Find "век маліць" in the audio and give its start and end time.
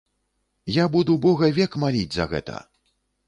1.59-2.15